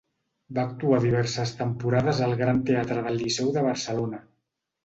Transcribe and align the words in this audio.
Va 0.57 0.63
actuar 0.69 1.01
diverses 1.03 1.53
temporades 1.59 2.23
al 2.29 2.35
Gran 2.41 2.65
Teatre 2.71 3.07
del 3.09 3.23
Liceu 3.27 3.55
de 3.59 3.67
Barcelona. 3.71 4.25